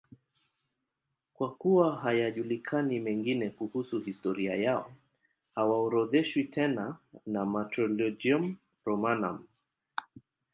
[1.33, 4.93] Kwa kuwa hayajulikani mengine kuhusu historia yao,
[5.55, 9.47] hawaorodheshwi tena na Martyrologium Romanum.